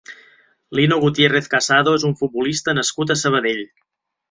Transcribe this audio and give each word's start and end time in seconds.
Lino 0.79 0.97
Gutiérrez 1.03 1.51
Casado 1.51 1.95
és 1.99 2.07
un 2.11 2.17
futbolista 2.23 2.77
nascut 2.81 3.17
a 3.17 3.21
Sabadell. 3.25 3.65